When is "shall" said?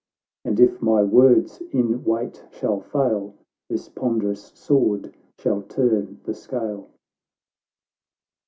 2.49-2.79, 5.37-5.61